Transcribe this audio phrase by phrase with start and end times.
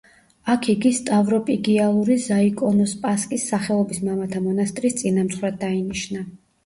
[0.51, 6.25] აქ იგი სტავროპიგიალური ზაიკონოსპასკის სახელობის მამათა მონასტრის წინამძღვრად დაინიშნა.